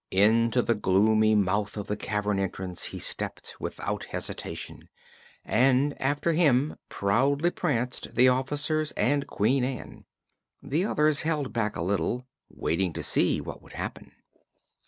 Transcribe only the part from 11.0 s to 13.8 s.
held back a little, waiting to see what would